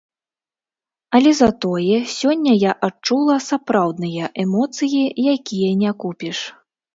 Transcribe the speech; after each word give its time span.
Але 1.17 1.33
затое 1.41 1.97
сёння 2.19 2.55
я 2.55 2.71
адчула 2.87 3.35
сапраўдныя 3.49 4.31
эмоцыі, 4.45 5.03
якія 5.35 5.71
не 5.85 5.91
купіш. 6.07 6.39